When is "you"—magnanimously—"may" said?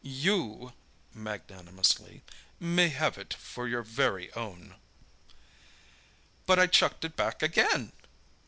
0.03-2.89